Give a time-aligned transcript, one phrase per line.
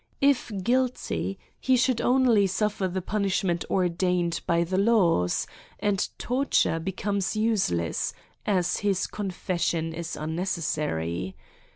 [0.19, 5.45] If guilty, he should only suffer the punish^ ment ordained by the laws,
[5.79, 8.11] and torture becomes useless,
[8.43, 11.35] as his confession is unnecessary.